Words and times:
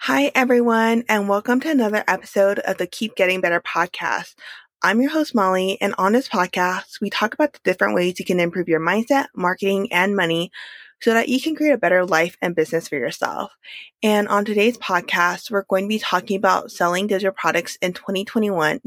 Hi, 0.00 0.30
everyone, 0.34 1.04
and 1.08 1.28
welcome 1.28 1.60
to 1.60 1.70
another 1.70 2.04
episode 2.06 2.58
of 2.60 2.76
the 2.76 2.86
Keep 2.86 3.16
Getting 3.16 3.40
Better 3.40 3.60
podcast. 3.60 4.34
I'm 4.82 5.00
your 5.00 5.10
host, 5.10 5.34
Molly, 5.34 5.78
and 5.80 5.94
on 5.98 6.12
this 6.12 6.28
podcast, 6.28 7.00
we 7.00 7.08
talk 7.10 7.32
about 7.34 7.54
the 7.54 7.60
different 7.64 7.94
ways 7.94 8.18
you 8.18 8.24
can 8.24 8.38
improve 8.38 8.68
your 8.68 8.80
mindset, 8.80 9.26
marketing, 9.34 9.90
and 9.92 10.14
money 10.14 10.50
so 11.04 11.12
that 11.12 11.28
you 11.28 11.38
can 11.38 11.54
create 11.54 11.72
a 11.72 11.76
better 11.76 12.06
life 12.06 12.38
and 12.40 12.56
business 12.56 12.88
for 12.88 12.96
yourself. 12.96 13.52
And 14.02 14.26
on 14.26 14.46
today's 14.46 14.78
podcast, 14.78 15.50
we're 15.50 15.64
going 15.64 15.84
to 15.84 15.88
be 15.88 15.98
talking 15.98 16.38
about 16.38 16.70
selling 16.70 17.06
digital 17.06 17.34
products 17.34 17.76
in 17.82 17.92
2021 17.92 18.80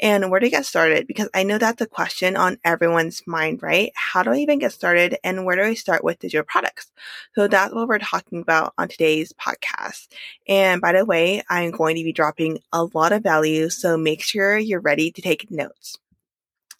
and 0.00 0.30
where 0.30 0.40
to 0.40 0.48
get 0.48 0.64
started 0.64 1.06
because 1.06 1.28
I 1.34 1.42
know 1.42 1.58
that's 1.58 1.82
a 1.82 1.86
question 1.86 2.38
on 2.38 2.56
everyone's 2.64 3.20
mind, 3.26 3.62
right? 3.62 3.92
How 3.94 4.22
do 4.22 4.30
I 4.30 4.36
even 4.36 4.60
get 4.60 4.72
started 4.72 5.18
and 5.22 5.44
where 5.44 5.56
do 5.56 5.62
I 5.62 5.74
start 5.74 6.02
with 6.02 6.20
digital 6.20 6.46
products? 6.48 6.90
So 7.34 7.48
that's 7.48 7.74
what 7.74 7.86
we're 7.86 7.98
talking 7.98 8.40
about 8.40 8.72
on 8.78 8.88
today's 8.88 9.34
podcast. 9.34 10.08
And 10.48 10.80
by 10.80 10.92
the 10.92 11.04
way, 11.04 11.42
I'm 11.50 11.70
going 11.70 11.96
to 11.96 12.02
be 12.02 12.14
dropping 12.14 12.60
a 12.72 12.84
lot 12.84 13.12
of 13.12 13.22
value, 13.22 13.68
so 13.68 13.98
make 13.98 14.22
sure 14.22 14.56
you're 14.56 14.80
ready 14.80 15.10
to 15.10 15.20
take 15.20 15.50
notes. 15.50 15.98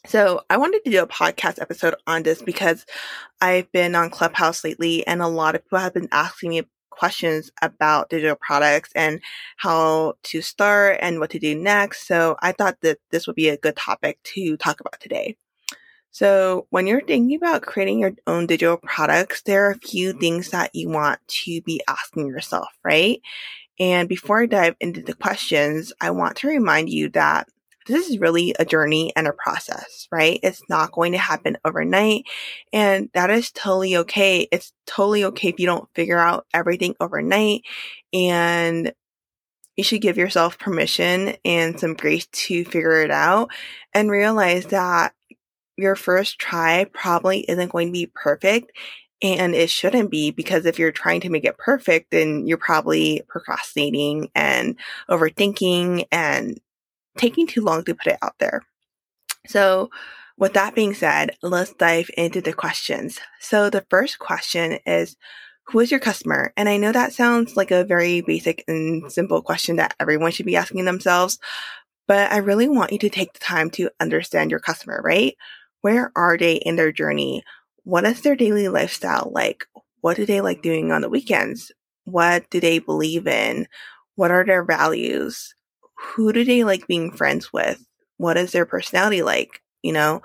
So 0.08 0.40
I 0.48 0.56
wanted 0.56 0.82
to 0.84 0.90
do 0.90 1.02
a 1.02 1.06
podcast 1.06 1.60
episode 1.60 1.94
on 2.06 2.22
this 2.22 2.40
because 2.40 2.86
I've 3.42 3.70
been 3.72 3.94
on 3.94 4.08
Clubhouse 4.08 4.64
lately 4.64 5.06
and 5.06 5.20
a 5.20 5.28
lot 5.28 5.54
of 5.54 5.62
people 5.62 5.80
have 5.80 5.92
been 5.92 6.08
asking 6.10 6.48
me 6.48 6.62
questions 6.88 7.50
about 7.60 8.08
digital 8.08 8.34
products 8.40 8.88
and 8.94 9.20
how 9.58 10.14
to 10.22 10.40
start 10.40 10.96
and 11.02 11.20
what 11.20 11.28
to 11.32 11.38
do 11.38 11.54
next. 11.54 12.06
So 12.06 12.38
I 12.40 12.52
thought 12.52 12.78
that 12.80 12.96
this 13.10 13.26
would 13.26 13.36
be 13.36 13.50
a 13.50 13.58
good 13.58 13.76
topic 13.76 14.18
to 14.32 14.56
talk 14.56 14.80
about 14.80 14.98
today. 14.98 15.36
So 16.10 16.66
when 16.70 16.86
you're 16.86 17.02
thinking 17.02 17.36
about 17.36 17.60
creating 17.60 17.98
your 17.98 18.12
own 18.26 18.46
digital 18.46 18.78
products, 18.78 19.42
there 19.42 19.66
are 19.66 19.72
a 19.72 19.86
few 19.86 20.14
things 20.14 20.48
that 20.52 20.70
you 20.74 20.88
want 20.88 21.20
to 21.44 21.60
be 21.60 21.82
asking 21.86 22.28
yourself, 22.28 22.68
right? 22.82 23.20
And 23.78 24.08
before 24.08 24.42
I 24.42 24.46
dive 24.46 24.74
into 24.80 25.02
the 25.02 25.14
questions, 25.14 25.92
I 26.00 26.12
want 26.12 26.36
to 26.36 26.48
remind 26.48 26.88
you 26.88 27.10
that 27.10 27.46
this 27.94 28.08
is 28.08 28.18
really 28.18 28.54
a 28.58 28.64
journey 28.64 29.12
and 29.16 29.26
a 29.26 29.32
process, 29.32 30.06
right? 30.12 30.38
It's 30.42 30.62
not 30.68 30.92
going 30.92 31.12
to 31.12 31.18
happen 31.18 31.56
overnight. 31.64 32.24
And 32.72 33.10
that 33.14 33.30
is 33.30 33.50
totally 33.50 33.96
okay. 33.98 34.48
It's 34.52 34.72
totally 34.86 35.24
okay 35.24 35.48
if 35.48 35.58
you 35.58 35.66
don't 35.66 35.88
figure 35.94 36.18
out 36.18 36.46
everything 36.54 36.94
overnight. 37.00 37.62
And 38.12 38.92
you 39.76 39.84
should 39.84 40.00
give 40.00 40.18
yourself 40.18 40.58
permission 40.58 41.36
and 41.44 41.78
some 41.78 41.94
grace 41.94 42.26
to 42.32 42.64
figure 42.64 43.02
it 43.02 43.10
out 43.10 43.50
and 43.94 44.10
realize 44.10 44.66
that 44.66 45.12
your 45.76 45.94
first 45.94 46.38
try 46.38 46.84
probably 46.92 47.40
isn't 47.48 47.70
going 47.70 47.88
to 47.88 47.92
be 47.92 48.10
perfect 48.12 48.72
and 49.22 49.54
it 49.54 49.70
shouldn't 49.70 50.10
be 50.10 50.30
because 50.30 50.64
if 50.64 50.78
you're 50.78 50.92
trying 50.92 51.20
to 51.22 51.30
make 51.30 51.44
it 51.44 51.58
perfect, 51.58 52.10
then 52.10 52.46
you're 52.46 52.56
probably 52.56 53.22
procrastinating 53.28 54.30
and 54.34 54.76
overthinking 55.10 56.06
and 56.12 56.60
taking 57.18 57.46
too 57.46 57.60
long 57.60 57.84
to 57.84 57.94
put 57.94 58.12
it 58.12 58.18
out 58.22 58.34
there. 58.38 58.62
So, 59.46 59.90
with 60.38 60.54
that 60.54 60.74
being 60.74 60.94
said, 60.94 61.36
let's 61.42 61.72
dive 61.74 62.10
into 62.16 62.40
the 62.40 62.52
questions. 62.52 63.18
So, 63.40 63.70
the 63.70 63.84
first 63.90 64.18
question 64.18 64.78
is 64.86 65.16
Who 65.68 65.80
is 65.80 65.90
your 65.90 66.00
customer? 66.00 66.52
And 66.56 66.68
I 66.68 66.76
know 66.76 66.92
that 66.92 67.12
sounds 67.12 67.56
like 67.56 67.70
a 67.70 67.84
very 67.84 68.20
basic 68.20 68.64
and 68.68 69.10
simple 69.12 69.42
question 69.42 69.76
that 69.76 69.94
everyone 70.00 70.30
should 70.30 70.46
be 70.46 70.56
asking 70.56 70.84
themselves, 70.84 71.38
but 72.06 72.32
I 72.32 72.38
really 72.38 72.68
want 72.68 72.92
you 72.92 72.98
to 73.00 73.10
take 73.10 73.34
the 73.34 73.40
time 73.40 73.70
to 73.72 73.90
understand 74.00 74.50
your 74.50 74.60
customer, 74.60 75.00
right? 75.04 75.36
Where 75.82 76.10
are 76.16 76.38
they 76.38 76.54
in 76.54 76.76
their 76.76 76.92
journey? 76.92 77.42
What 77.84 78.04
is 78.04 78.22
their 78.22 78.36
daily 78.36 78.68
lifestyle 78.68 79.30
like? 79.34 79.66
What 80.00 80.16
do 80.16 80.26
they 80.26 80.40
like 80.40 80.62
doing 80.62 80.92
on 80.92 81.02
the 81.02 81.08
weekends? 81.08 81.72
What 82.04 82.48
do 82.50 82.60
they 82.60 82.78
believe 82.78 83.26
in? 83.26 83.66
What 84.14 84.30
are 84.30 84.44
their 84.44 84.64
values? 84.64 85.54
Who 85.98 86.32
do 86.32 86.44
they 86.44 86.64
like 86.64 86.86
being 86.86 87.12
friends 87.12 87.52
with? 87.52 87.84
What 88.16 88.36
is 88.36 88.52
their 88.52 88.66
personality 88.66 89.22
like? 89.22 89.62
You 89.82 89.92
know, 89.92 90.22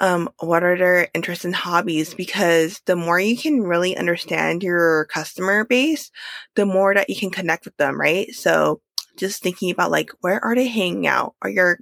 um, 0.00 0.30
what 0.40 0.62
are 0.62 0.78
their 0.78 1.08
interests 1.14 1.44
and 1.44 1.54
hobbies? 1.54 2.14
Because 2.14 2.80
the 2.86 2.96
more 2.96 3.20
you 3.20 3.36
can 3.36 3.62
really 3.62 3.96
understand 3.96 4.62
your 4.62 5.04
customer 5.06 5.64
base, 5.64 6.10
the 6.56 6.64
more 6.64 6.94
that 6.94 7.10
you 7.10 7.16
can 7.16 7.30
connect 7.30 7.66
with 7.66 7.76
them, 7.76 8.00
right? 8.00 8.34
So 8.34 8.80
just 9.16 9.42
thinking 9.42 9.70
about 9.70 9.90
like, 9.90 10.10
where 10.20 10.42
are 10.42 10.54
they 10.54 10.68
hanging 10.68 11.06
out? 11.06 11.34
Are 11.42 11.50
your 11.50 11.78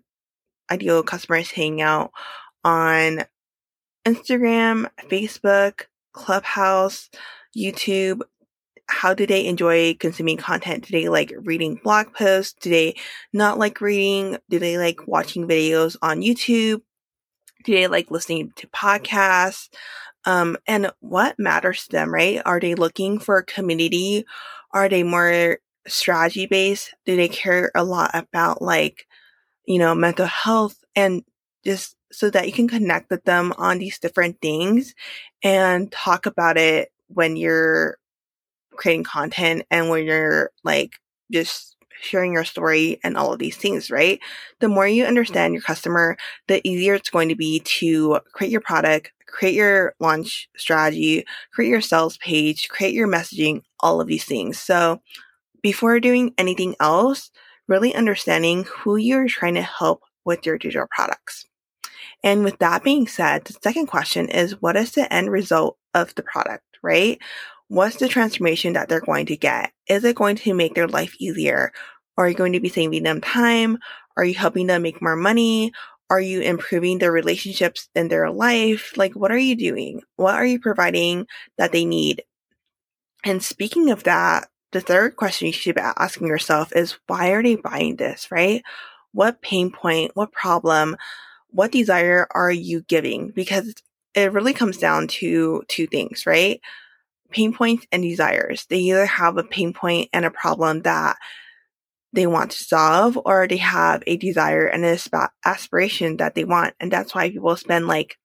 ideal 0.71 1.03
customers 1.05 1.51
hanging 1.51 1.81
out 1.83 2.11
on 2.65 3.25
Instagram, 4.05 4.91
Facebook, 5.09 5.83
Clubhouse, 6.13 7.09
YouTube? 7.57 8.23
How 8.93 9.15
do 9.15 9.27
they 9.27 9.47
enjoy 9.47 9.95
consuming 9.95 10.37
content? 10.37 10.85
Do 10.87 10.93
they 10.93 11.09
like 11.09 11.33
reading 11.39 11.81
blog 11.83 12.13
posts? 12.13 12.55
Do 12.61 12.71
they 12.71 12.95
not 13.33 13.59
like 13.59 13.81
reading? 13.81 14.37
Do 14.51 14.59
they 14.59 14.77
like 14.77 15.09
watching 15.09 15.49
videos 15.49 15.97
on 16.03 16.21
YouTube? 16.21 16.83
Do 17.65 17.73
they 17.73 17.87
like 17.87 18.11
listening 18.11 18.53
to 18.57 18.67
podcasts? 18.69 19.71
Um, 20.27 20.57
and 20.67 20.93
what 21.01 21.39
matters 21.39 21.85
to 21.85 21.91
them, 21.91 22.13
right? 22.13 22.43
Are 22.45 22.61
they 22.61 22.75
looking 22.75 23.19
for 23.19 23.39
a 23.39 23.45
community? 23.45 24.25
Are 24.73 24.89
they 24.89 25.03
more 25.03 25.59
strategy 25.89 26.47
based? 26.47 26.95
Do 27.07 27.17
they 27.17 27.29
care 27.29 27.73
a 27.75 27.83
lot 27.83 28.11
about 28.15 28.61
like, 28.61 29.07
you 29.65 29.79
know, 29.79 29.95
mental 29.95 30.27
health 30.27 30.77
and 30.95 31.25
just 31.65 31.97
so 32.13 32.29
that 32.29 32.47
you 32.47 32.53
can 32.53 32.69
connect 32.69 33.11
with 33.11 33.25
them 33.25 33.55
on 33.57 33.79
these 33.79 33.99
different 33.99 34.41
things 34.43 34.95
and 35.43 35.91
talk 35.91 36.27
about 36.27 36.59
it 36.59 36.93
when 37.09 37.37
you're 37.37 37.99
creating 38.77 39.05
content 39.05 39.65
and 39.71 39.89
when 39.89 40.05
you're 40.05 40.51
like 40.65 40.93
just 41.31 41.77
sharing 42.01 42.33
your 42.33 42.45
story 42.45 42.99
and 43.05 43.17
all 43.17 43.33
of 43.33 43.39
these 43.39 43.57
things, 43.57 43.91
right? 43.91 44.21
The 44.61 44.69
more 44.69 44.87
you 44.87 45.03
mm-hmm. 45.03 45.09
understand 45.09 45.55
your 45.55 45.63
customer, 45.63 46.17
the 46.49 46.67
easier 46.69 46.95
it's 46.95 47.11
going 47.11 47.29
to 47.29 47.37
be 47.37 47.61
to 47.61 48.21
create 48.33 48.51
your 48.51 48.61
product, 48.61 49.13
create 49.27 49.55
your 49.55 49.95
launch 50.01 50.49
strategy, 50.57 51.25
create 51.53 51.71
your 51.71 51.81
sales 51.81 52.17
page, 52.19 52.69
create 52.69 52.95
your 52.95 53.09
messaging, 53.09 53.63
all 53.81 54.01
of 54.01 54.09
these 54.09 54.25
things. 54.25 54.59
So 54.59 55.01
before 55.63 56.01
doing 56.01 56.35
anything 56.37 56.75
else, 56.81 57.31
really 57.69 57.95
understanding 57.95 58.65
who 58.65 58.97
you're 58.97 59.29
trying 59.29 59.55
to 59.55 59.63
help 59.63 60.03
with 60.25 60.45
your 60.45 60.59
digital 60.59 60.89
products. 60.91 61.47
And 62.25 62.45
with 62.45 62.59
that 62.59 62.85
being 62.85 63.07
said, 63.09 63.45
the 63.45 63.55
second 63.63 63.87
question 63.87 64.29
is 64.29 64.61
what 64.61 64.77
is 64.77 64.93
the 64.93 65.13
end 65.13 65.31
result 65.31 65.79
of 65.95 66.15
the 66.15 66.23
product, 66.23 66.65
right? 66.83 67.19
What's 67.73 67.97
the 67.97 68.07
transformation 68.07 68.75
that 68.75 68.91
they're 68.91 69.01
going 69.01 69.25
to 69.25 69.37
get? 69.39 69.73
Is 69.89 70.05
it 70.05 70.15
going 70.15 70.37
to 70.37 70.53
make 70.53 70.75
their 70.75 70.87
life 70.87 71.15
easier? 71.19 71.73
Are 72.19 72.29
you 72.29 72.35
going 72.35 72.53
to 72.53 72.61
be 72.61 72.69
saving 72.69 73.03
them 73.03 73.23
time? 73.23 73.79
Are 74.15 74.27
you 74.27 74.35
helping 74.35 74.67
them 74.67 74.83
make 74.83 75.01
more 75.01 75.17
money? 75.17 75.73
Are 76.11 76.21
you 76.21 76.43
improving 76.43 76.99
their 76.99 77.11
relationships 77.11 77.89
in 77.95 78.09
their 78.09 78.31
life? 78.31 78.95
Like, 78.99 79.15
what 79.15 79.33
are 79.33 79.39
you 79.39 79.57
doing? 79.57 80.03
What 80.17 80.35
are 80.35 80.45
you 80.45 80.61
providing 80.61 81.27
that 81.57 81.73
they 81.73 81.87
need? 81.87 82.25
And 83.25 83.43
speaking 83.43 83.91
of 83.91 84.03
that, 84.03 84.51
the 84.73 84.83
third 84.83 85.17
question 85.17 85.47
you 85.47 85.55
should 85.55 85.77
be 85.77 85.81
asking 85.81 86.27
yourself 86.27 86.77
is 86.77 86.99
why 87.07 87.31
are 87.31 87.43
they 87.43 87.57
buying 87.57 87.97
this, 87.97 88.31
right? 88.31 88.63
What 89.13 89.41
pain 89.41 89.71
point, 89.71 90.11
what 90.13 90.31
problem, 90.31 90.99
what 91.49 91.73
desire 91.73 92.27
are 92.33 92.53
you 92.53 92.83
giving? 92.83 93.31
Because 93.31 93.75
it 94.15 94.35
really 94.35 94.53
comes 94.53 94.77
down 94.77 95.07
to 95.09 95.63
two 95.69 95.87
things, 95.87 96.27
right? 96.27 96.61
Pain 97.33 97.53
points 97.53 97.87
and 97.91 98.03
desires. 98.03 98.67
They 98.69 98.79
either 98.79 99.07
have 99.07 99.37
a 99.37 99.45
pain 99.45 99.73
point 99.73 100.09
and 100.13 100.25
a 100.25 100.31
problem 100.31 100.83
that 100.83 101.17
they 102.13 102.27
want 102.27 102.51
to 102.53 102.65
solve 102.65 103.19
or 103.25 103.49
they 103.49 103.57
have 103.57 104.03
a 104.07 104.17
desire 104.17 104.67
and 104.67 104.85
an 104.85 104.99
aspiration 105.45 106.19
that 106.19 106.35
they 106.35 106.45
want. 106.45 106.75
And 106.79 106.93
that's 106.93 107.15
why 107.15 107.31
people 107.31 107.57
spend 107.57 107.87
like 107.87 108.19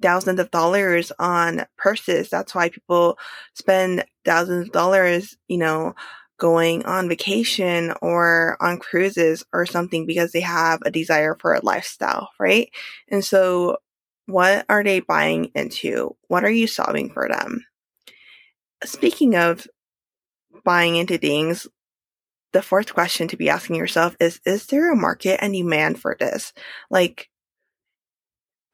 thousands 0.00 0.40
of 0.40 0.50
dollars 0.50 1.12
on 1.18 1.66
purses. 1.76 2.28
That's 2.30 2.54
why 2.54 2.70
people 2.70 3.18
spend 3.54 4.04
thousands 4.24 4.66
of 4.66 4.72
dollars, 4.72 5.36
you 5.48 5.58
know, 5.58 5.94
going 6.38 6.84
on 6.86 7.08
vacation 7.08 7.92
or 8.02 8.56
on 8.60 8.78
cruises 8.78 9.44
or 9.52 9.64
something 9.64 10.06
because 10.06 10.32
they 10.32 10.40
have 10.40 10.80
a 10.84 10.90
desire 10.90 11.36
for 11.38 11.54
a 11.54 11.64
lifestyle, 11.64 12.30
right? 12.40 12.68
And 13.08 13.24
so 13.24 13.76
what 14.26 14.66
are 14.68 14.82
they 14.82 15.00
buying 15.00 15.50
into? 15.54 16.16
What 16.28 16.44
are 16.44 16.50
you 16.50 16.66
solving 16.66 17.12
for 17.12 17.28
them? 17.28 17.64
Speaking 18.84 19.36
of 19.36 19.66
buying 20.64 20.96
into 20.96 21.18
things, 21.18 21.66
the 22.52 22.62
fourth 22.62 22.92
question 22.94 23.28
to 23.28 23.36
be 23.36 23.48
asking 23.48 23.76
yourself 23.76 24.16
is 24.20 24.40
Is 24.44 24.66
there 24.66 24.92
a 24.92 24.96
market 24.96 25.42
and 25.42 25.52
demand 25.52 26.00
for 26.00 26.16
this? 26.18 26.52
Like, 26.90 27.28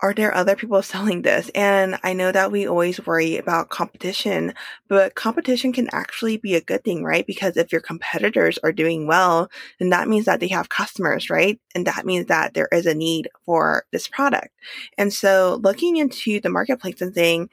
are 0.01 0.15
there 0.15 0.35
other 0.35 0.55
people 0.57 0.83
selling 0.83 1.23
this? 1.23 1.51
And 1.55 1.99
I 2.03 2.13
know 2.13 2.33
that 2.33 2.53
we 2.53 2.67
always 2.67 3.05
worry 3.05 3.37
about 3.37 3.69
competition, 3.69 4.55
but 4.89 5.15
competition 5.15 5.73
can 5.73 5.89
actually 5.93 6.37
be 6.37 6.55
a 6.55 6.61
good 6.61 6.85
thing, 6.85 7.05
right? 7.05 7.27
Because 7.27 7.57
if 7.57 7.73
your 7.73 7.81
competitors 7.81 8.59
are 8.63 8.73
doing 8.73 9.07
well, 9.07 9.51
then 9.79 9.91
that 9.91 10.09
means 10.09 10.27
that 10.27 10.41
they 10.41 10.49
have 10.49 10.69
customers, 10.69 11.31
right? 11.31 11.61
And 11.75 11.87
that 11.87 12.07
means 12.07 12.27
that 12.27 12.55
there 12.55 12.69
is 12.73 12.87
a 12.87 12.95
need 12.95 13.29
for 13.45 13.85
this 13.93 14.09
product. 14.09 14.51
And 14.97 15.13
so 15.13 15.59
looking 15.63 15.97
into 15.97 16.41
the 16.41 16.51
marketplace 16.51 17.01
and 17.01 17.15
saying, 17.15 17.51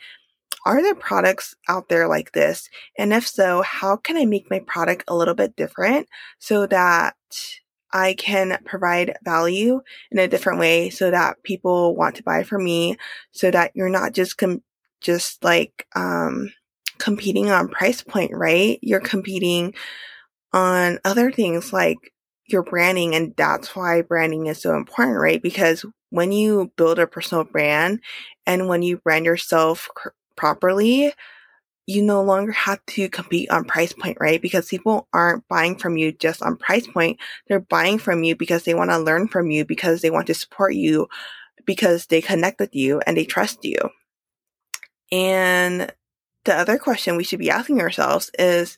are 0.65 0.81
there 0.81 0.95
products 0.95 1.55
out 1.69 1.89
there 1.89 2.07
like 2.07 2.31
this? 2.31 2.69
And 2.97 3.13
if 3.13 3.27
so, 3.27 3.61
how 3.61 3.97
can 3.97 4.17
I 4.17 4.25
make 4.25 4.49
my 4.49 4.59
product 4.59 5.03
a 5.07 5.15
little 5.15 5.35
bit 5.35 5.55
different 5.55 6.07
so 6.39 6.65
that 6.67 7.15
I 7.93 8.15
can 8.15 8.57
provide 8.65 9.15
value 9.23 9.81
in 10.11 10.19
a 10.19 10.27
different 10.27 10.59
way 10.59 10.89
so 10.89 11.11
that 11.11 11.43
people 11.43 11.95
want 11.95 12.15
to 12.15 12.23
buy 12.23 12.43
from 12.43 12.63
me 12.63 12.97
so 13.31 13.51
that 13.51 13.71
you're 13.75 13.89
not 13.89 14.13
just 14.13 14.37
com- 14.37 14.63
just 15.01 15.43
like 15.43 15.87
um 15.95 16.51
competing 16.97 17.49
on 17.49 17.69
price 17.69 18.01
point, 18.01 18.31
right? 18.33 18.79
You're 18.81 18.99
competing 18.99 19.73
on 20.53 20.99
other 21.05 21.31
things 21.31 21.73
like 21.73 21.97
your 22.47 22.63
branding 22.63 23.15
and 23.15 23.33
that's 23.37 23.75
why 23.75 24.01
branding 24.01 24.47
is 24.47 24.61
so 24.61 24.75
important, 24.75 25.19
right? 25.19 25.41
Because 25.41 25.85
when 26.09 26.31
you 26.31 26.71
build 26.77 26.99
a 26.99 27.07
personal 27.07 27.43
brand 27.43 27.99
and 28.45 28.67
when 28.67 28.81
you 28.81 28.97
brand 28.97 29.25
yourself 29.25 29.89
properly, 30.35 31.13
you 31.87 32.01
no 32.01 32.23
longer 32.23 32.51
have 32.51 32.83
to 32.87 33.09
compete 33.09 33.49
on 33.51 33.63
price 33.63 33.93
point, 33.93 34.17
right? 34.19 34.41
Because 34.41 34.67
people 34.67 35.07
aren't 35.13 35.47
buying 35.47 35.77
from 35.77 35.97
you 35.97 36.11
just 36.11 36.41
on 36.41 36.57
price 36.57 36.87
point. 36.87 37.19
They're 37.47 37.59
buying 37.59 37.99
from 37.99 38.23
you 38.23 38.35
because 38.35 38.63
they 38.63 38.73
want 38.73 38.89
to 38.89 38.97
learn 38.97 39.27
from 39.27 39.51
you, 39.51 39.65
because 39.65 40.01
they 40.01 40.09
want 40.09 40.27
to 40.27 40.33
support 40.33 40.73
you, 40.73 41.07
because 41.65 42.07
they 42.07 42.21
connect 42.21 42.59
with 42.59 42.75
you 42.75 43.01
and 43.05 43.15
they 43.15 43.25
trust 43.25 43.63
you. 43.63 43.77
And 45.11 45.93
the 46.45 46.55
other 46.55 46.77
question 46.77 47.17
we 47.17 47.23
should 47.23 47.39
be 47.39 47.51
asking 47.51 47.81
ourselves 47.81 48.31
is, 48.39 48.77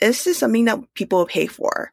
is 0.00 0.22
this 0.22 0.38
something 0.38 0.64
that 0.66 0.78
people 0.94 1.18
will 1.18 1.26
pay 1.26 1.46
for? 1.46 1.90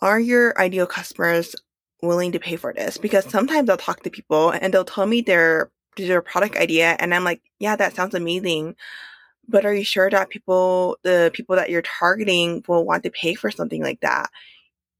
Are 0.00 0.18
your 0.18 0.58
ideal 0.60 0.86
customers 0.86 1.54
willing 2.02 2.32
to 2.32 2.40
pay 2.40 2.56
for 2.56 2.72
this? 2.72 2.98
Because 2.98 3.24
sometimes 3.26 3.70
I'll 3.70 3.76
talk 3.76 4.02
to 4.02 4.10
people 4.10 4.50
and 4.50 4.74
they'll 4.74 4.84
tell 4.84 5.06
me 5.06 5.20
their, 5.20 5.70
their 5.96 6.22
product 6.22 6.56
idea 6.56 6.96
and 6.98 7.14
I'm 7.14 7.24
like, 7.24 7.42
yeah, 7.58 7.76
that 7.76 7.94
sounds 7.94 8.14
amazing 8.14 8.76
but 9.48 9.64
are 9.64 9.74
you 9.74 9.84
sure 9.84 10.10
that 10.10 10.30
people, 10.30 10.98
the 11.02 11.30
people 11.34 11.56
that 11.56 11.70
you're 11.70 11.82
targeting 11.82 12.64
will 12.68 12.84
want 12.84 13.02
to 13.04 13.10
pay 13.10 13.34
for 13.34 13.50
something 13.50 13.82
like 13.82 14.00
that? 14.00 14.30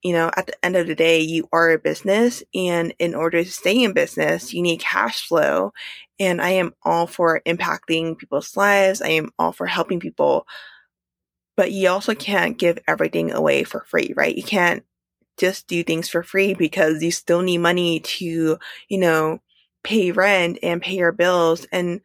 You 0.02 0.12
know, 0.12 0.31
at 0.37 0.46
the 0.46 0.64
end 0.64 0.76
of 0.76 0.87
the 0.87 0.94
day, 0.94 1.20
you 1.20 1.49
are 1.52 1.70
a 1.70 1.79
business 1.79 2.43
and 2.55 2.94
in 2.99 3.14
order 3.14 3.43
to 3.43 3.50
stay 3.50 3.82
in 3.82 3.94
business, 3.94 4.52
you 4.52 4.61
need 4.62 4.81
cash 4.81 5.26
flow. 5.26 5.73
And 6.20 6.43
I 6.43 6.50
am 6.50 6.75
all 6.82 7.06
for 7.06 7.40
impacting 7.47 8.19
people's 8.19 8.56
lives. 8.56 9.00
I 9.00 9.08
am 9.08 9.31
all 9.38 9.52
for 9.52 9.67
helping 9.67 10.00
people, 10.00 10.47
but 11.56 11.73
you 11.73 11.88
also 11.88 12.14
can't 12.14 12.58
give 12.58 12.79
everything 12.87 13.32
away 13.32 13.64
for 13.64 13.85
free, 13.88 14.12
right? 14.14 14.37
You 14.37 14.43
can't 14.43 14.85
just 15.38 15.67
do 15.67 15.82
things 15.82 16.08
for 16.08 16.23
free 16.23 16.55
because 16.55 17.02
you 17.02 17.11
still 17.11 17.40
need 17.40 17.58
money 17.58 18.00
to, 18.00 18.58
you 18.88 18.99
know, 18.99 19.40
pay 19.85 20.11
rent 20.11 20.59
and 20.63 20.83
pay 20.83 20.97
your 20.97 21.13
bills 21.13 21.67
and 21.71 22.01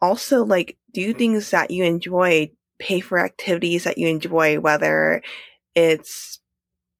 also 0.00 0.44
like 0.44 0.76
do 0.92 1.12
things 1.12 1.50
that 1.50 1.70
you 1.70 1.82
enjoy, 1.84 2.50
pay 2.78 3.00
for 3.00 3.18
activities 3.18 3.84
that 3.84 3.98
you 3.98 4.06
enjoy, 4.06 4.60
whether 4.60 5.22
it's, 5.74 6.38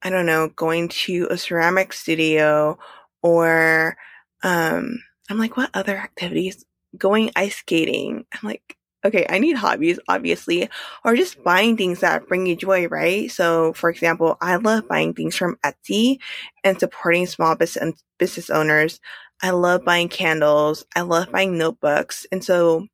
I 0.02 0.10
don't 0.10 0.26
know, 0.26 0.48
going 0.48 0.88
to 0.88 1.28
a 1.30 1.38
ceramic 1.38 1.92
studio 1.92 2.78
or, 3.22 3.96
um, 4.42 4.98
I'm 5.30 5.38
like, 5.38 5.56
what 5.56 5.70
other 5.74 5.96
activities? 5.96 6.64
Going 6.96 7.30
ice 7.36 7.56
skating. 7.56 8.24
I'm 8.32 8.48
like, 8.48 8.78
okay, 9.04 9.26
I 9.28 9.38
need 9.38 9.56
hobbies, 9.56 9.98
obviously, 10.08 10.68
or 11.04 11.16
just 11.16 11.42
buying 11.42 11.76
things 11.76 12.00
that 12.00 12.26
bring 12.26 12.46
you 12.46 12.56
joy, 12.56 12.88
right? 12.88 13.30
So, 13.30 13.72
for 13.74 13.90
example, 13.90 14.36
I 14.40 14.56
love 14.56 14.88
buying 14.88 15.14
things 15.14 15.36
from 15.36 15.58
Etsy 15.64 16.18
and 16.64 16.78
supporting 16.78 17.26
small 17.26 17.54
business 17.54 18.02
business 18.18 18.50
owners. 18.50 19.00
I 19.42 19.50
love 19.50 19.84
buying 19.84 20.08
candles. 20.08 20.84
I 20.94 21.02
love 21.02 21.30
buying 21.30 21.56
notebooks. 21.56 22.26
And 22.32 22.44
so 22.44 22.88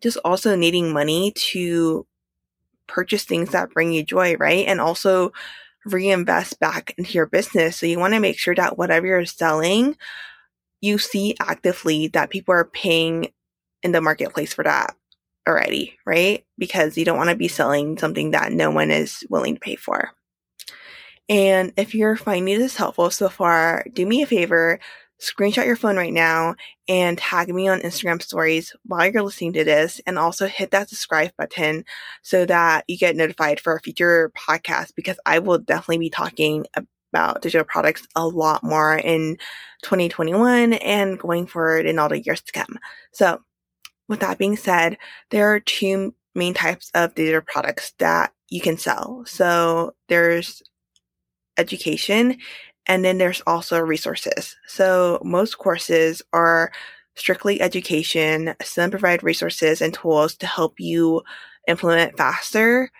just 0.00 0.18
also 0.24 0.56
needing 0.56 0.92
money 0.92 1.32
to 1.32 2.06
purchase 2.86 3.24
things 3.24 3.50
that 3.50 3.70
bring 3.70 3.92
you 3.92 4.02
joy, 4.02 4.36
right? 4.36 4.66
And 4.66 4.80
also 4.80 5.32
reinvest 5.84 6.58
back 6.60 6.94
into 6.96 7.12
your 7.12 7.26
business. 7.26 7.76
So 7.76 7.86
you 7.86 7.98
want 7.98 8.14
to 8.14 8.20
make 8.20 8.38
sure 8.38 8.54
that 8.54 8.78
whatever 8.78 9.06
you're 9.06 9.24
selling, 9.26 9.96
you 10.80 10.98
see 10.98 11.36
actively 11.40 12.08
that 12.08 12.30
people 12.30 12.54
are 12.54 12.64
paying 12.64 13.32
in 13.82 13.92
the 13.92 14.00
marketplace 14.00 14.52
for 14.52 14.64
that 14.64 14.94
already, 15.48 15.98
right? 16.04 16.44
Because 16.58 16.96
you 16.96 17.04
don't 17.04 17.18
want 17.18 17.30
to 17.30 17.36
be 17.36 17.48
selling 17.48 17.98
something 17.98 18.32
that 18.32 18.52
no 18.52 18.70
one 18.70 18.90
is 18.90 19.24
willing 19.28 19.54
to 19.54 19.60
pay 19.60 19.76
for. 19.76 20.10
And 21.28 21.72
if 21.76 21.94
you're 21.94 22.16
finding 22.16 22.58
this 22.58 22.76
helpful 22.76 23.10
so 23.10 23.28
far, 23.28 23.84
do 23.92 24.04
me 24.04 24.22
a 24.22 24.26
favor, 24.26 24.80
screenshot 25.20 25.66
your 25.66 25.76
phone 25.76 25.96
right 25.96 26.12
now 26.12 26.54
and 26.88 27.18
tag 27.18 27.54
me 27.54 27.68
on 27.68 27.80
Instagram 27.80 28.22
stories 28.22 28.74
while 28.84 29.10
you're 29.10 29.22
listening 29.22 29.52
to 29.52 29.64
this 29.64 30.00
and 30.06 30.18
also 30.18 30.46
hit 30.46 30.70
that 30.70 30.88
subscribe 30.88 31.30
button 31.36 31.84
so 32.22 32.46
that 32.46 32.84
you 32.88 32.96
get 32.96 33.16
notified 33.16 33.60
for 33.60 33.74
a 33.74 33.80
future 33.80 34.32
podcast 34.36 34.94
because 34.94 35.18
I 35.26 35.38
will 35.38 35.58
definitely 35.58 35.98
be 35.98 36.10
talking 36.10 36.66
about 37.12 37.42
digital 37.42 37.64
products 37.64 38.06
a 38.16 38.26
lot 38.26 38.62
more 38.62 38.96
in 38.96 39.36
2021 39.82 40.74
and 40.74 41.18
going 41.18 41.46
forward 41.46 41.86
in 41.86 41.98
all 41.98 42.08
the 42.08 42.22
years 42.22 42.40
to 42.42 42.52
come. 42.52 42.78
So 43.12 43.42
with 44.08 44.20
that 44.20 44.38
being 44.38 44.56
said, 44.56 44.96
there 45.30 45.52
are 45.52 45.60
two 45.60 46.14
main 46.34 46.54
types 46.54 46.90
of 46.94 47.14
digital 47.14 47.42
products 47.42 47.92
that 47.98 48.32
you 48.48 48.60
can 48.60 48.78
sell. 48.78 49.24
So 49.26 49.94
there's 50.08 50.62
education 51.58 52.38
and 52.90 53.04
then 53.04 53.18
there's 53.18 53.40
also 53.46 53.78
resources. 53.78 54.56
So 54.66 55.22
most 55.24 55.58
courses 55.58 56.22
are 56.32 56.72
strictly 57.14 57.60
education. 57.60 58.56
Some 58.64 58.90
provide 58.90 59.22
resources 59.22 59.80
and 59.80 59.94
tools 59.94 60.34
to 60.38 60.46
help 60.48 60.80
you 60.80 61.22
implement 61.68 62.16
faster. 62.16 62.90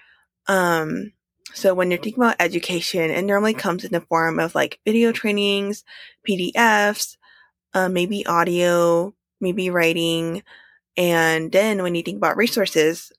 Um, 0.46 1.12
so 1.54 1.74
when 1.74 1.90
you're 1.90 2.00
thinking 2.00 2.22
about 2.22 2.36
education, 2.38 3.10
it 3.10 3.22
normally 3.22 3.52
comes 3.52 3.84
in 3.84 3.90
the 3.90 4.02
form 4.02 4.38
of 4.38 4.54
like 4.54 4.78
video 4.86 5.10
trainings, 5.10 5.82
PDFs, 6.28 7.16
uh, 7.74 7.88
maybe 7.88 8.24
audio, 8.26 9.12
maybe 9.40 9.70
writing. 9.70 10.44
And 10.96 11.50
then 11.50 11.82
when 11.82 11.96
you 11.96 12.04
think 12.04 12.18
about 12.18 12.36
resources, 12.36 13.10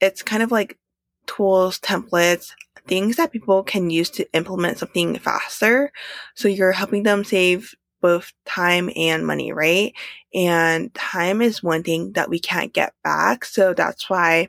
it's 0.00 0.22
kind 0.22 0.42
of 0.42 0.50
like 0.50 0.78
tools, 1.26 1.78
templates, 1.80 2.52
things 2.86 3.16
that 3.16 3.32
people 3.32 3.62
can 3.62 3.90
use 3.90 4.10
to 4.10 4.30
implement 4.32 4.78
something 4.78 5.18
faster. 5.18 5.92
So 6.34 6.48
you're 6.48 6.72
helping 6.72 7.02
them 7.02 7.24
save 7.24 7.74
both 8.00 8.32
time 8.44 8.90
and 8.96 9.26
money, 9.26 9.52
right? 9.52 9.94
And 10.34 10.92
time 10.94 11.40
is 11.40 11.62
one 11.62 11.82
thing 11.82 12.12
that 12.12 12.28
we 12.28 12.38
can't 12.38 12.72
get 12.72 12.92
back. 13.02 13.46
So 13.46 13.72
that's 13.72 14.10
why 14.10 14.48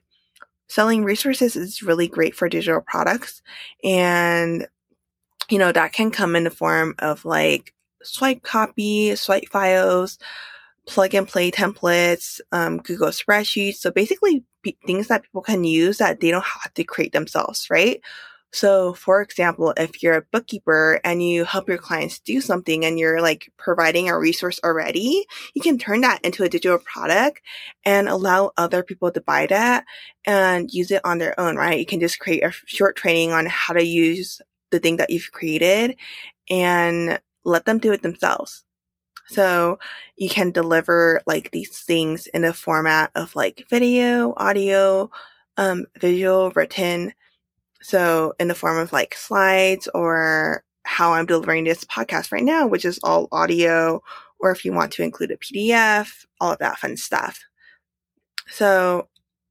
selling 0.68 1.04
resources 1.06 1.56
is 1.56 1.82
really 1.82 2.08
great 2.08 2.36
for 2.36 2.50
digital 2.50 2.82
products. 2.82 3.42
And, 3.84 4.68
you 5.50 5.58
know, 5.58 5.72
that 5.72 5.94
can 5.94 6.12
come 6.12 6.36
in 6.36 6.44
the 6.44 6.50
form 6.50 6.96
of 7.00 7.24
like 7.24 7.74
swipe 8.04 8.44
copy, 8.44 9.16
swipe 9.16 9.48
files, 9.50 10.20
plug 10.86 11.14
and 11.14 11.28
play 11.28 11.52
templates, 11.52 12.40
um, 12.52 12.78
Google 12.80 13.10
spreadsheets. 13.10 13.76
So 13.76 13.92
basically 13.92 14.44
things 14.86 15.08
that 15.08 15.24
people 15.24 15.42
can 15.42 15.64
use 15.64 15.98
that 16.00 16.20
they 16.20 16.32
don't 16.32 16.46
have 16.46 16.74
to 16.76 16.84
create 16.84 17.14
themselves, 17.14 17.68
right? 17.70 18.02
So, 18.54 18.94
for 18.94 19.22
example, 19.22 19.74
if 19.76 20.02
you're 20.02 20.16
a 20.16 20.26
bookkeeper 20.32 21.02
and 21.04 21.22
you 21.22 21.44
help 21.44 21.68
your 21.68 21.78
clients 21.78 22.20
do 22.20 22.40
something 22.40 22.86
and 22.86 22.98
you're 22.98 23.22
like 23.22 23.52
providing 23.58 24.10
a 24.10 24.18
resource 24.18 24.62
already, 24.64 25.26
you 25.54 25.62
can 25.62 25.78
turn 25.78 26.02
that 26.02 26.24
into 26.24 26.44
a 26.44 26.50
digital 26.50 26.80
product 26.80 27.42
and 27.84 28.08
allow 28.08 28.52
other 28.58 28.82
people 28.82 29.12
to 29.12 29.22
buy 29.22 29.46
that 29.48 29.86
and 30.26 30.72
use 30.72 30.92
it 30.92 31.02
on 31.04 31.18
their 31.18 31.38
own, 31.40 31.58
right? 31.58 31.80
You 31.80 31.86
can 31.86 32.00
just 32.00 32.20
create 32.20 32.44
a 32.44 32.52
short 32.66 32.96
training 32.96 33.34
on 33.34 33.46
how 33.46 33.74
to 33.74 33.86
use 33.86 34.42
the 34.72 34.80
thing 34.80 34.98
that 34.98 35.10
you've 35.10 35.32
created 35.34 35.98
and 36.50 37.20
let 37.46 37.66
them 37.66 37.80
do 37.80 37.94
it 37.94 38.04
themselves. 38.04 38.65
So 39.28 39.80
you 40.16 40.30
can 40.30 40.52
deliver 40.52 41.22
like 41.26 41.52
these 41.52 41.80
things 41.80 42.28
in 42.28 42.44
the 42.44 42.54
format 42.54 43.12
of 43.16 43.36
like 43.36 43.66
video, 43.70 44.34
audio, 44.38 45.10
um, 45.58 45.86
visual, 46.00 46.52
written. 46.52 47.14
So 47.82 48.34
in 48.40 48.48
the 48.48 48.56
form 48.56 48.78
of 48.78 48.94
like 48.94 49.16
slides 49.16 49.88
or 49.94 50.64
how 50.84 51.14
I'm 51.14 51.26
delivering 51.26 51.64
this 51.64 51.84
podcast 51.86 52.32
right 52.32 52.44
now, 52.44 52.68
which 52.68 52.86
is 52.86 53.00
all 53.04 53.28
audio, 53.32 54.02
or 54.40 54.52
if 54.52 54.64
you 54.64 54.72
want 54.74 54.92
to 54.94 55.04
include 55.04 55.32
a 55.32 55.38
PDF, 55.38 56.26
all 56.40 56.52
of 56.54 56.60
that 56.60 56.78
fun 56.78 56.98
stuff. 56.98 57.44
So 58.48 59.08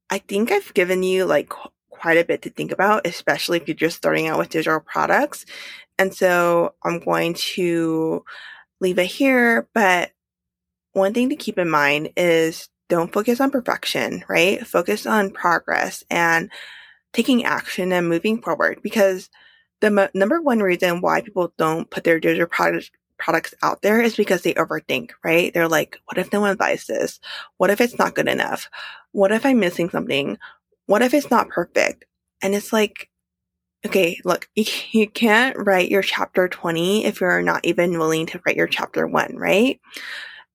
I 0.09 0.19
think 0.19 0.51
I've 0.51 0.73
given 0.73 1.03
you 1.03 1.25
like 1.25 1.51
quite 1.89 2.17
a 2.17 2.25
bit 2.25 2.41
to 2.43 2.49
think 2.49 2.71
about, 2.71 3.05
especially 3.05 3.57
if 3.57 3.67
you're 3.67 3.75
just 3.75 3.97
starting 3.97 4.27
out 4.27 4.37
with 4.37 4.49
digital 4.49 4.79
products. 4.79 5.45
And 5.97 6.13
so 6.13 6.75
I'm 6.83 6.99
going 6.99 7.33
to 7.55 8.23
leave 8.81 8.99
it 8.99 9.05
here. 9.05 9.67
But 9.73 10.11
one 10.93 11.13
thing 11.13 11.29
to 11.29 11.35
keep 11.35 11.57
in 11.57 11.69
mind 11.69 12.09
is 12.17 12.69
don't 12.89 13.11
focus 13.11 13.41
on 13.41 13.51
perfection, 13.51 14.23
right? 14.29 14.65
Focus 14.65 15.05
on 15.05 15.31
progress 15.31 16.03
and 16.09 16.49
taking 17.13 17.45
action 17.45 17.91
and 17.91 18.09
moving 18.09 18.41
forward 18.41 18.79
because 18.83 19.29
the 19.81 20.09
number 20.13 20.41
one 20.41 20.59
reason 20.59 21.01
why 21.01 21.21
people 21.21 21.53
don't 21.57 21.89
put 21.89 22.03
their 22.03 22.19
digital 22.19 22.47
product 22.47 22.91
products 23.17 23.53
out 23.63 23.81
there 23.81 24.01
is 24.01 24.15
because 24.15 24.41
they 24.41 24.53
overthink, 24.55 25.11
right? 25.23 25.53
They're 25.53 25.69
like, 25.69 25.99
what 26.05 26.17
if 26.17 26.33
no 26.33 26.41
one 26.41 26.57
buys 26.57 26.85
this? 26.85 27.19
What 27.57 27.69
if 27.69 27.79
it's 27.79 27.97
not 27.97 28.13
good 28.13 28.27
enough? 28.27 28.69
What 29.13 29.31
if 29.31 29.45
I'm 29.45 29.59
missing 29.59 29.89
something? 29.89 30.37
What 30.85 31.01
if 31.01 31.13
it's 31.13 31.31
not 31.31 31.49
perfect? 31.49 32.05
And 32.41 32.53
it's 32.53 32.73
like, 32.73 33.09
okay, 33.85 34.19
look, 34.25 34.49
you, 34.55 35.07
can't 35.09 35.55
write 35.57 35.89
your 35.89 36.01
chapter 36.01 36.47
20 36.47 37.05
if 37.05 37.21
you're 37.21 37.41
not 37.41 37.65
even 37.65 37.97
willing 37.97 38.25
to 38.27 38.41
write 38.45 38.55
your 38.55 38.67
chapter 38.67 39.07
1, 39.07 39.35
right? 39.35 39.79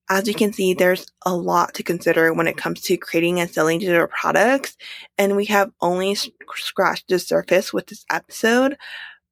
As 0.09 0.27
you 0.27 0.33
can 0.33 0.51
see, 0.51 0.73
there's 0.73 1.07
a 1.25 1.33
lot 1.33 1.73
to 1.75 1.83
consider 1.83 2.33
when 2.33 2.47
it 2.47 2.57
comes 2.57 2.81
to 2.81 2.97
creating 2.97 3.39
and 3.39 3.49
selling 3.49 3.79
digital 3.79 4.07
products. 4.07 4.75
And 5.17 5.37
we 5.37 5.45
have 5.45 5.71
only 5.79 6.15
scratched 6.15 7.07
the 7.07 7.17
surface 7.17 7.71
with 7.71 7.87
this 7.87 8.03
episode, 8.11 8.77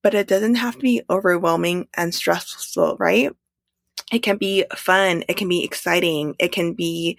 but 0.02 0.14
it 0.14 0.28
doesn't 0.28 0.56
have 0.56 0.76
to 0.76 0.82
be 0.82 1.02
overwhelming 1.10 1.90
and 1.96 2.16
stressful, 2.16 2.96
right? 2.98 3.32
It 4.12 4.20
can 4.20 4.38
be 4.38 4.64
fun. 4.76 5.24
It 5.28 5.36
can 5.36 5.50
be 5.50 5.66
exciting. 5.66 6.36
It 6.40 6.54
can 6.54 6.74
be 6.74 7.18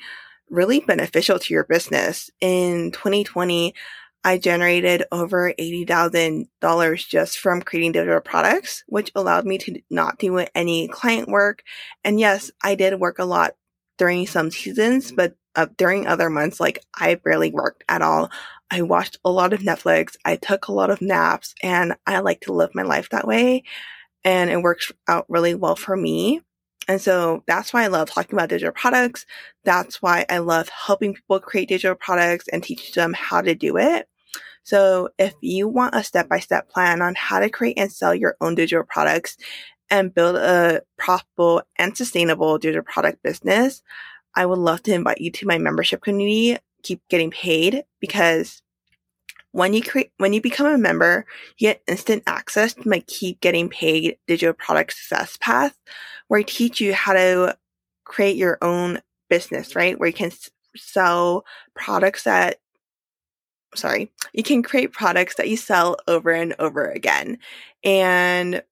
really 0.49 0.81
beneficial 0.81 1.39
to 1.39 1.55
your 1.55 1.65
business. 1.65 2.31
In 2.41 2.93
2020, 2.93 3.75
I 4.23 4.39
generated 4.39 5.05
over 5.11 5.53
$80,000 5.59 7.09
just 7.09 7.39
from 7.39 7.63
creating 7.63 7.93
digital 7.93 8.21
products, 8.21 8.85
which 8.87 9.11
allowed 9.15 9.47
me 9.47 9.59
to 9.59 9.81
not 9.91 10.19
do 10.19 10.45
any 10.55 10.89
client 10.89 11.29
work. 11.29 11.63
And 12.05 12.21
yes, 12.21 12.51
I 12.63 12.75
did 12.75 13.01
work 13.01 13.19
a 13.19 13.25
lot 13.25 13.55
during 13.97 14.27
some 14.27 14.51
seasons, 14.51 15.13
but 15.13 15.37
uh, 15.57 15.67
during 15.77 16.07
other 16.07 16.31
months, 16.31 16.61
like 16.61 16.85
I 16.99 17.15
barely 17.17 17.51
worked 17.51 17.85
at 17.89 18.03
all. 18.03 18.31
I 18.71 18.83
watched 18.83 19.19
a 19.25 19.31
lot 19.31 19.53
of 19.53 19.61
Netflix. 19.61 20.17
I 20.25 20.37
took 20.37 20.69
a 20.69 20.73
lot 20.73 20.91
of 20.91 21.01
naps 21.01 21.55
and 21.63 21.97
I 22.07 22.21
like 22.21 22.43
to 22.43 22.53
live 22.53 22.75
my 22.75 22.83
life 22.83 23.09
that 23.11 23.27
way. 23.27 23.65
And 24.23 24.51
it 24.51 24.63
works 24.63 24.93
out 25.09 25.25
really 25.29 25.55
well 25.55 25.77
for 25.77 25.97
me. 25.97 26.43
And 26.89 27.01
so 27.01 27.43
that's 27.47 27.73
why 27.73 27.85
I 27.85 27.89
love 27.89 28.11
talking 28.11 28.35
about 28.35 28.49
digital 28.49 28.73
products. 28.73 29.25
That's 29.65 30.03
why 30.03 30.27
I 30.29 30.39
love 30.39 30.69
helping 30.69 31.15
people 31.15 31.41
create 31.41 31.69
digital 31.69 31.95
products 31.95 32.49
and 32.49 32.63
teach 32.63 32.93
them 32.93 33.13
how 33.13 33.41
to 33.41 33.55
do 33.55 33.77
it. 33.77 34.09
So 34.63 35.09
if 35.19 35.35
you 35.41 35.69
want 35.69 35.95
a 35.95 36.05
step 36.05 36.29
by 36.29 36.41
step 36.41 36.69
plan 36.69 37.03
on 37.03 37.15
how 37.15 37.41
to 37.41 37.49
create 37.51 37.79
and 37.79 37.91
sell 37.91 38.15
your 38.15 38.37
own 38.41 38.55
digital 38.55 38.85
products 38.85 39.37
and 39.91 40.15
build 40.15 40.37
a 40.37 40.83
profitable 40.99 41.63
and 41.77 41.97
sustainable 41.97 42.59
digital 42.59 42.85
product 42.85 43.23
business, 43.23 43.83
I 44.37 44.47
would 44.47 44.59
love 44.59 44.83
to 44.85 44.95
invite 44.95 45.21
you 45.21 45.31
to 45.33 45.47
my 45.47 45.59
membership 45.59 46.03
community, 46.03 46.59
Keep 46.83 47.03
Getting 47.09 47.31
Paid, 47.31 47.85
because 48.01 48.63
when 49.53 49.75
you 49.75 49.83
create, 49.83 50.13
when 50.19 50.33
you 50.33 50.41
become 50.41 50.67
a 50.67 50.79
member, 50.79 51.27
you 51.59 51.69
get 51.69 51.83
instant 51.89 52.23
access 52.27 52.75
to 52.75 52.89
my 52.89 53.01
Keep 53.09 53.41
Getting 53.41 53.69
Paid 53.69 54.19
digital 54.29 54.55
product 54.55 54.93
success 54.93 55.37
path, 55.41 55.77
where 56.29 56.41
I 56.41 56.45
teach 56.45 56.81
you 56.81 56.95
how 56.95 57.15
to 57.15 57.57
create 58.05 58.37
your 58.37 58.59
own 58.63 59.01
business, 59.29 59.75
right? 59.75 59.99
Where 59.99 60.09
you 60.09 60.13
can 60.13 60.31
sell 60.77 61.45
products 61.75 62.25
that 62.25 62.59
sorry, 63.75 64.11
you 64.33 64.43
can 64.43 64.63
create 64.63 64.93
products 64.93 65.37
that 65.37 65.49
you 65.49 65.57
sell 65.57 65.97
over 66.09 66.31
and 66.31 66.55
over 66.59 66.91
again. 66.91 67.39
And 67.85 68.63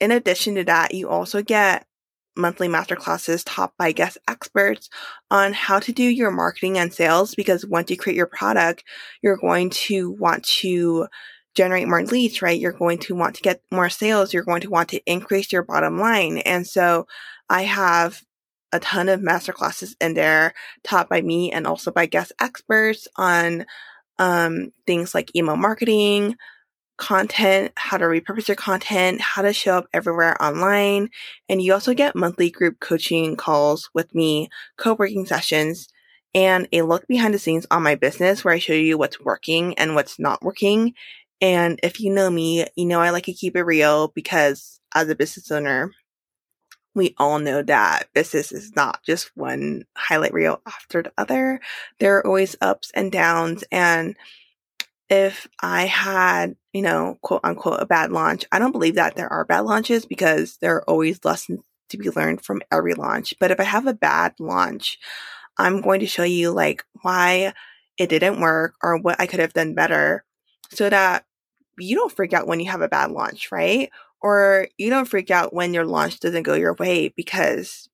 in 0.00 0.10
addition 0.10 0.54
to 0.56 0.64
that, 0.64 0.94
you 0.94 1.08
also 1.08 1.42
get 1.42 1.86
monthly 2.36 2.68
masterclasses 2.68 3.42
taught 3.46 3.76
by 3.78 3.92
guest 3.92 4.18
experts 4.28 4.90
on 5.30 5.52
how 5.52 5.78
to 5.78 5.92
do 5.92 6.02
your 6.02 6.30
marketing 6.30 6.78
and 6.78 6.92
sales 6.92 7.34
because 7.34 7.64
once 7.64 7.90
you 7.90 7.96
create 7.96 8.16
your 8.16 8.26
product, 8.26 8.84
you're 9.22 9.36
going 9.36 9.70
to 9.70 10.10
want 10.12 10.44
to 10.44 11.06
generate 11.54 11.86
more 11.86 12.04
leads, 12.04 12.42
right? 12.42 12.58
You're 12.58 12.72
going 12.72 12.98
to 12.98 13.14
want 13.14 13.36
to 13.36 13.42
get 13.42 13.62
more 13.70 13.88
sales. 13.88 14.34
You're 14.34 14.42
going 14.42 14.62
to 14.62 14.70
want 14.70 14.88
to 14.90 15.02
increase 15.06 15.52
your 15.52 15.62
bottom 15.62 15.98
line. 15.98 16.38
And 16.38 16.66
so 16.66 17.06
I 17.48 17.62
have 17.62 18.22
a 18.72 18.80
ton 18.80 19.08
of 19.08 19.20
masterclasses 19.20 19.94
in 20.00 20.14
there 20.14 20.52
taught 20.82 21.08
by 21.08 21.20
me 21.20 21.52
and 21.52 21.66
also 21.66 21.92
by 21.92 22.06
guest 22.06 22.32
experts 22.40 23.06
on 23.16 23.64
um, 24.18 24.72
things 24.86 25.14
like 25.14 25.34
email 25.36 25.56
marketing, 25.56 26.36
content, 26.96 27.72
how 27.76 27.96
to 27.96 28.04
repurpose 28.04 28.48
your 28.48 28.56
content, 28.56 29.20
how 29.20 29.42
to 29.42 29.52
show 29.52 29.76
up 29.76 29.86
everywhere 29.92 30.40
online. 30.42 31.08
And 31.48 31.60
you 31.60 31.72
also 31.72 31.94
get 31.94 32.16
monthly 32.16 32.50
group 32.50 32.80
coaching 32.80 33.36
calls 33.36 33.90
with 33.94 34.14
me, 34.14 34.48
co-working 34.78 35.26
sessions, 35.26 35.88
and 36.34 36.68
a 36.72 36.82
look 36.82 37.06
behind 37.06 37.34
the 37.34 37.38
scenes 37.38 37.66
on 37.70 37.82
my 37.82 37.94
business 37.94 38.44
where 38.44 38.54
I 38.54 38.58
show 38.58 38.72
you 38.72 38.98
what's 38.98 39.20
working 39.20 39.74
and 39.78 39.94
what's 39.94 40.18
not 40.18 40.42
working. 40.42 40.94
And 41.40 41.78
if 41.82 42.00
you 42.00 42.12
know 42.12 42.30
me, 42.30 42.66
you 42.76 42.86
know 42.86 43.00
I 43.00 43.10
like 43.10 43.24
to 43.24 43.32
keep 43.32 43.56
it 43.56 43.62
real 43.62 44.08
because 44.14 44.80
as 44.94 45.08
a 45.08 45.14
business 45.14 45.50
owner, 45.50 45.90
we 46.94 47.14
all 47.18 47.38
know 47.38 47.62
that 47.62 48.12
business 48.14 48.52
is 48.52 48.74
not 48.76 49.02
just 49.04 49.30
one 49.36 49.84
highlight 49.96 50.32
reel 50.32 50.60
after 50.66 51.02
the 51.02 51.12
other. 51.18 51.60
There 51.98 52.18
are 52.18 52.26
always 52.26 52.56
ups 52.60 52.90
and 52.94 53.10
downs. 53.10 53.64
And 53.72 54.16
if 55.10 55.48
I 55.60 55.86
had, 55.86 56.56
you 56.72 56.82
know, 56.82 57.18
quote 57.20 57.40
unquote, 57.44 57.80
a 57.80 57.86
bad 57.86 58.12
launch, 58.12 58.44
I 58.52 58.58
don't 58.58 58.72
believe 58.72 58.94
that 58.94 59.16
there 59.16 59.32
are 59.32 59.44
bad 59.44 59.60
launches 59.60 60.06
because 60.06 60.56
there 60.58 60.76
are 60.76 60.88
always 60.88 61.24
lessons 61.24 61.60
to 61.90 61.98
be 61.98 62.10
learned 62.10 62.44
from 62.44 62.62
every 62.72 62.94
launch. 62.94 63.34
But 63.38 63.50
if 63.50 63.60
I 63.60 63.64
have 63.64 63.86
a 63.86 63.94
bad 63.94 64.34
launch, 64.38 64.98
I'm 65.58 65.80
going 65.80 66.00
to 66.00 66.06
show 66.06 66.24
you 66.24 66.50
like 66.50 66.84
why 67.02 67.52
it 67.98 68.08
didn't 68.08 68.40
work 68.40 68.74
or 68.82 68.98
what 68.98 69.20
I 69.20 69.26
could 69.26 69.40
have 69.40 69.52
done 69.52 69.74
better 69.74 70.24
so 70.70 70.88
that 70.88 71.24
you 71.78 71.96
don't 71.96 72.12
freak 72.12 72.32
out 72.32 72.46
when 72.46 72.60
you 72.60 72.70
have 72.70 72.80
a 72.80 72.88
bad 72.88 73.10
launch, 73.10 73.50
right? 73.52 73.90
Or 74.24 74.68
you 74.78 74.88
don't 74.88 75.04
freak 75.04 75.30
out 75.30 75.52
when 75.52 75.74
your 75.74 75.84
launch 75.84 76.18
doesn't 76.18 76.44
go 76.44 76.54
your 76.54 76.72
way 76.72 77.08
because 77.08 77.90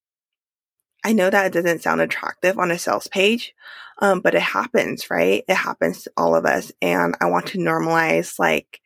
I 1.04 1.12
know 1.12 1.28
that 1.28 1.46
it 1.46 1.52
doesn't 1.52 1.82
sound 1.82 2.00
attractive 2.00 2.56
on 2.56 2.70
a 2.70 2.78
sales 2.78 3.08
page, 3.08 3.52
um, 3.98 4.20
but 4.20 4.36
it 4.36 4.42
happens, 4.42 5.10
right? 5.10 5.42
It 5.48 5.54
happens 5.56 6.04
to 6.04 6.12
all 6.16 6.36
of 6.36 6.46
us. 6.46 6.70
And 6.80 7.16
I 7.20 7.26
want 7.26 7.46
to 7.48 7.58
normalize 7.58 8.38
like 8.38 8.80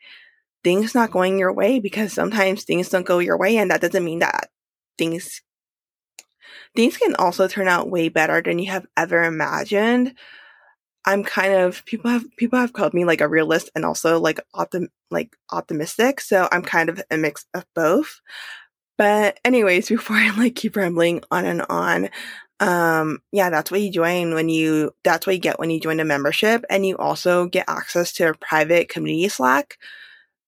things 0.63 0.95
not 0.95 1.11
going 1.11 1.39
your 1.39 1.53
way 1.53 1.81
because 1.81 2.15
sometimes 2.15 2.65
things 2.65 2.89
don't 2.89 3.05
go 3.05 3.19
your 3.19 3.37
way. 3.37 3.59
And 3.59 3.71
that 3.71 3.83
doesn't 3.83 4.05
mean 4.07 4.21
that 4.21 4.49
things, 4.97 5.43
things 6.75 6.97
can 6.97 7.15
also 7.17 7.47
turn 7.47 7.69
out 7.69 7.91
way 7.91 8.09
better 8.09 8.41
than 8.41 8.59
you 8.59 8.71
have 8.71 8.87
ever 8.97 9.23
imagined. 9.23 10.15
I'm 11.07 11.23
kind 11.23 11.53
of 11.53 11.85
people 11.85 12.11
have 12.11 12.25
people 12.37 12.59
have 12.59 12.73
called 12.73 12.95
me 12.95 13.05
like 13.05 13.21
a 13.21 13.29
realist 13.29 13.71
and 13.75 13.85
also 13.85 14.19
like 14.21 14.41
optim 14.55 14.89
like 15.11 15.37
optimistic. 15.53 16.21
So 16.21 16.49
I'm 16.51 16.63
kind 16.63 16.89
of 16.89 17.03
a 17.11 17.17
mix 17.17 17.47
of 17.55 17.65
both. 17.75 18.21
But 18.99 19.39
anyways, 19.45 19.89
before 19.91 20.17
I 20.17 20.31
like 20.37 20.55
keep 20.55 20.77
rambling 20.77 21.23
on 21.31 21.45
and 21.45 21.63
on, 21.69 22.11
um, 22.61 23.21
yeah, 23.33 23.51
that's 23.51 23.71
what 23.71 23.81
you 23.81 23.91
join 23.91 24.35
when 24.35 24.49
you 24.49 24.93
that's 25.05 25.27
what 25.27 25.35
you 25.35 25.41
get 25.41 25.59
when 25.59 25.71
you 25.71 25.81
join 25.81 26.01
a 26.01 26.05
membership, 26.05 26.65
and 26.71 26.87
you 26.87 26.97
also 26.97 27.47
get 27.47 27.69
access 27.69 28.13
to 28.15 28.31
a 28.31 28.35
private 28.35 28.89
community 28.89 29.29
Slack 29.29 29.79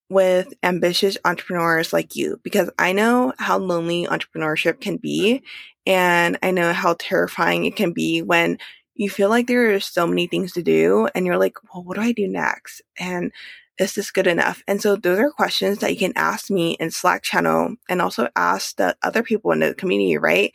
with 0.09 0.53
ambitious 0.63 1.19
entrepreneurs 1.25 1.93
like 1.93 2.15
you 2.15 2.39
because 2.45 2.71
I 2.79 2.93
know 2.93 3.33
how 3.39 3.59
lonely 3.59 4.07
entrepreneurship 4.07 4.81
can 4.81 4.99
be 4.99 5.43
and 5.85 6.39
I 6.43 6.53
know 6.53 6.73
how 6.73 6.95
terrifying 6.99 7.65
it 7.65 7.75
can 7.75 7.93
be 7.93 8.23
when 8.23 8.59
you 8.97 9.11
feel 9.11 9.29
like 9.29 9.47
there 9.47 9.75
are 9.75 9.81
so 9.81 10.07
many 10.07 10.27
things 10.27 10.53
to 10.53 10.63
do 10.63 11.09
and 11.15 11.27
you're 11.27 11.39
like, 11.39 11.57
well, 11.73 11.85
what 11.85 11.97
do 11.97 12.03
I 12.03 12.13
do 12.13 12.27
next? 12.27 12.83
And 12.99 13.31
is 13.79 13.95
this 13.95 14.11
good 14.11 14.27
enough? 14.27 14.63
And 14.67 14.81
so 14.81 14.97
those 14.97 15.19
are 15.19 15.31
questions 15.31 15.79
that 15.79 15.93
you 15.93 15.99
can 15.99 16.15
ask 16.17 16.51
me 16.51 16.73
in 16.81 16.91
Slack 16.91 17.23
channel 17.23 17.77
and 17.89 18.01
also 18.01 18.29
ask 18.35 18.77
the 18.77 18.97
other 19.03 19.23
people 19.23 19.53
in 19.53 19.61
the 19.61 19.75
community, 19.75 20.17
right? 20.17 20.51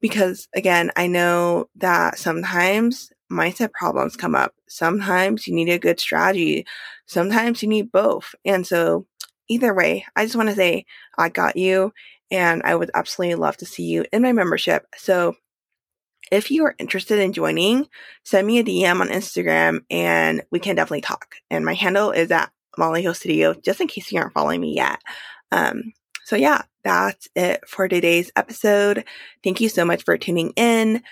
Because 0.00 0.48
again, 0.54 0.90
I 0.96 1.06
know 1.06 1.68
that 1.76 2.18
sometimes 2.18 3.12
mindset 3.30 3.72
problems 3.72 4.16
come 4.16 4.34
up. 4.34 4.52
Sometimes 4.68 5.46
you 5.46 5.54
need 5.54 5.68
a 5.68 5.78
good 5.78 6.00
strategy. 6.00 6.66
Sometimes 7.06 7.62
you 7.62 7.68
need 7.68 7.92
both. 7.92 8.34
And 8.44 8.66
so 8.66 9.06
either 9.48 9.72
way, 9.72 10.04
I 10.16 10.24
just 10.24 10.36
want 10.36 10.48
to 10.48 10.56
say 10.56 10.86
I 11.16 11.28
got 11.28 11.56
you 11.56 11.92
and 12.32 12.62
I 12.64 12.74
would 12.74 12.90
absolutely 12.94 13.36
love 13.36 13.56
to 13.58 13.66
see 13.66 13.84
you 13.84 14.04
in 14.12 14.22
my 14.22 14.32
membership. 14.32 14.86
So 14.96 15.36
if 16.30 16.50
you 16.50 16.64
are 16.64 16.74
interested 16.78 17.18
in 17.18 17.32
joining, 17.32 17.88
send 18.24 18.46
me 18.46 18.58
a 18.58 18.64
DM 18.64 19.00
on 19.00 19.08
Instagram 19.08 19.80
and 19.90 20.42
we 20.50 20.58
can 20.58 20.76
definitely 20.76 21.02
talk. 21.02 21.36
And 21.50 21.64
my 21.64 21.74
handle 21.74 22.10
is 22.10 22.30
at 22.30 22.50
Molly 22.76 23.02
Hill 23.02 23.14
Studio, 23.14 23.54
just 23.54 23.80
in 23.80 23.88
case 23.88 24.10
you 24.10 24.20
aren't 24.20 24.34
following 24.34 24.60
me 24.60 24.74
yet. 24.74 25.00
Um, 25.52 25.92
so 26.24 26.36
yeah, 26.36 26.62
that's 26.82 27.28
it 27.36 27.68
for 27.68 27.88
today's 27.88 28.30
episode. 28.36 29.04
Thank 29.44 29.60
you 29.60 29.68
so 29.68 29.84
much 29.84 30.04
for 30.04 30.18
tuning 30.18 30.52
in. 30.56 31.02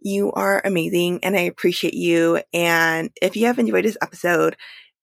You 0.00 0.32
are 0.32 0.60
amazing 0.64 1.24
and 1.24 1.36
I 1.36 1.42
appreciate 1.42 1.94
you. 1.94 2.40
And 2.52 3.10
if 3.22 3.36
you 3.36 3.46
have 3.46 3.58
enjoyed 3.58 3.84
this 3.84 3.96
episode 4.02 4.56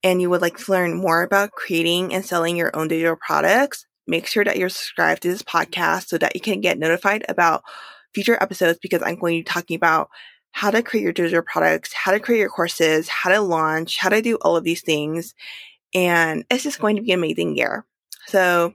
and 0.03 0.21
you 0.21 0.29
would 0.29 0.41
like 0.41 0.57
to 0.57 0.71
learn 0.71 0.97
more 0.97 1.23
about 1.23 1.51
creating 1.51 2.13
and 2.13 2.25
selling 2.25 2.57
your 2.57 2.75
own 2.75 2.89
digital 2.89 3.15
products, 3.15 3.85
make 4.05 4.27
sure 4.27 4.43
that 4.43 4.57
you're 4.57 4.69
subscribed 4.69 5.21
to 5.21 5.29
this 5.29 5.43
podcast 5.43 6.07
so 6.07 6.17
that 6.17 6.35
you 6.35 6.41
can 6.41 6.61
get 6.61 6.77
notified 6.77 7.23
about 7.29 7.63
future 8.13 8.37
episodes 8.41 8.79
because 8.81 9.01
I'm 9.01 9.19
going 9.19 9.33
to 9.33 9.39
be 9.39 9.43
talking 9.43 9.75
about 9.75 10.09
how 10.51 10.69
to 10.69 10.83
create 10.83 11.03
your 11.03 11.13
digital 11.13 11.41
products, 11.41 11.93
how 11.93 12.11
to 12.11 12.19
create 12.19 12.39
your 12.39 12.49
courses, 12.49 13.09
how 13.09 13.31
to 13.31 13.41
launch, 13.41 13.97
how 13.97 14.09
to 14.09 14.21
do 14.21 14.37
all 14.41 14.55
of 14.55 14.63
these 14.63 14.81
things. 14.81 15.33
And 15.93 16.45
it's 16.49 16.63
just 16.63 16.79
going 16.79 16.95
to 16.95 17.01
be 17.01 17.11
an 17.11 17.19
amazing 17.19 17.57
year. 17.57 17.85
So 18.27 18.73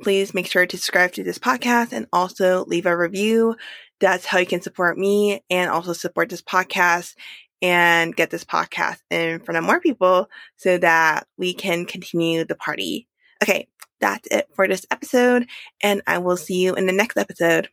please 0.00 0.34
make 0.34 0.46
sure 0.46 0.66
to 0.66 0.76
subscribe 0.76 1.12
to 1.12 1.24
this 1.24 1.38
podcast 1.38 1.92
and 1.92 2.06
also 2.12 2.64
leave 2.66 2.86
a 2.86 2.96
review. 2.96 3.56
That's 4.00 4.24
how 4.24 4.38
you 4.38 4.46
can 4.46 4.62
support 4.62 4.96
me 4.96 5.42
and 5.50 5.70
also 5.70 5.92
support 5.92 6.28
this 6.28 6.42
podcast 6.42 7.14
and 7.60 8.14
get 8.14 8.30
this 8.30 8.44
podcast 8.44 8.98
in 9.10 9.40
front 9.40 9.58
of 9.58 9.64
more 9.64 9.80
people 9.80 10.28
so 10.56 10.78
that 10.78 11.26
we 11.36 11.54
can 11.54 11.84
continue 11.84 12.44
the 12.44 12.54
party. 12.54 13.08
Okay, 13.42 13.68
that's 14.00 14.28
it 14.30 14.48
for 14.54 14.68
this 14.68 14.86
episode, 14.90 15.48
and 15.80 16.02
I 16.06 16.18
will 16.18 16.36
see 16.36 16.62
you 16.62 16.74
in 16.74 16.86
the 16.86 16.92
next 16.92 17.16
episode. 17.16 17.68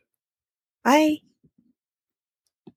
Bye. 0.86 1.25